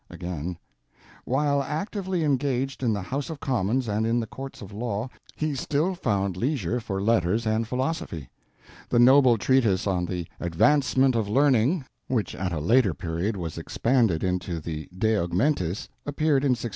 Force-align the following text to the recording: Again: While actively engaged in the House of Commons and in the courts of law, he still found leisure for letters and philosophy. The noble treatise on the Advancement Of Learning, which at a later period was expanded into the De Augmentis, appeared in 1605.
Again: 0.09 0.57
While 1.25 1.61
actively 1.61 2.23
engaged 2.23 2.81
in 2.81 2.91
the 2.91 3.03
House 3.03 3.29
of 3.29 3.39
Commons 3.39 3.87
and 3.87 4.07
in 4.07 4.19
the 4.19 4.25
courts 4.25 4.59
of 4.63 4.73
law, 4.73 5.09
he 5.35 5.53
still 5.53 5.93
found 5.93 6.35
leisure 6.35 6.79
for 6.79 6.99
letters 6.99 7.45
and 7.45 7.67
philosophy. 7.67 8.27
The 8.89 8.97
noble 8.97 9.37
treatise 9.37 9.85
on 9.85 10.05
the 10.07 10.25
Advancement 10.39 11.15
Of 11.15 11.29
Learning, 11.29 11.85
which 12.07 12.33
at 12.33 12.51
a 12.51 12.59
later 12.59 12.95
period 12.95 13.37
was 13.37 13.59
expanded 13.59 14.23
into 14.23 14.59
the 14.59 14.89
De 14.97 15.09
Augmentis, 15.19 15.87
appeared 16.03 16.43
in 16.43 16.53
1605. 16.53 16.69